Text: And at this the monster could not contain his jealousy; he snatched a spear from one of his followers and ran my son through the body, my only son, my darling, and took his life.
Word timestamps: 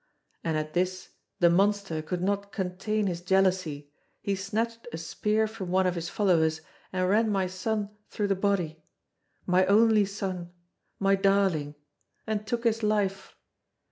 And 0.43 0.57
at 0.57 0.73
this 0.73 1.09
the 1.39 1.51
monster 1.51 2.01
could 2.01 2.23
not 2.23 2.51
contain 2.51 3.05
his 3.05 3.21
jealousy; 3.21 3.91
he 4.19 4.33
snatched 4.33 4.87
a 4.91 4.97
spear 4.97 5.45
from 5.45 5.69
one 5.69 5.85
of 5.85 5.93
his 5.93 6.09
followers 6.09 6.61
and 6.91 7.07
ran 7.07 7.29
my 7.29 7.45
son 7.45 7.91
through 8.09 8.29
the 8.29 8.35
body, 8.35 8.81
my 9.45 9.63
only 9.67 10.05
son, 10.05 10.51
my 10.97 11.13
darling, 11.13 11.75
and 12.25 12.47
took 12.47 12.63
his 12.63 12.81
life. 12.81 13.35